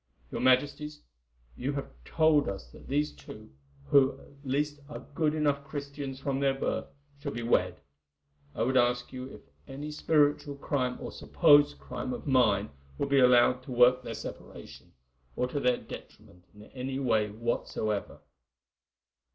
[0.31, 1.01] Your Majesties,
[1.55, 3.51] you have told us that these two,
[3.89, 6.87] who, at least, are good enough Christians from their birth,
[7.19, 7.79] shall be wed.
[8.55, 13.19] I would ask you if any spiritual crime, or supposed crime, of mine will be
[13.19, 14.91] allowed to work their separation,
[15.35, 18.21] or to their detriment in any way whatsoever."